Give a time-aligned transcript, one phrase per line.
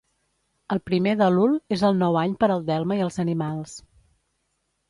[0.75, 3.77] El primer d'Elul és el nou any per al delme i els animals.